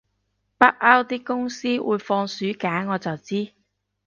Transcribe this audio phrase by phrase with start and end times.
[0.57, 3.53] 北歐啲公司會放暑假我就知